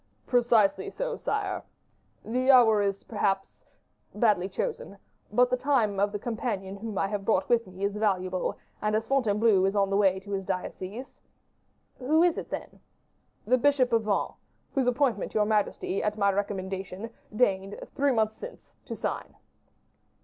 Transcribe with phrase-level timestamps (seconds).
[0.25, 1.61] "Precisely so, sire.
[2.25, 3.63] The hour is, perhaps,
[4.15, 4.97] badly chosen;
[5.31, 8.95] but the time of the companion whom I have brought with me is valuable, and
[8.95, 11.21] as Fontainebleau is on the way to his diocese"
[11.99, 12.79] "Who is it, then?"
[13.45, 14.37] "The bishop of Vannes,
[14.73, 19.35] whose appointment your majesty, at my recommendation, deigned, three months since, to sign."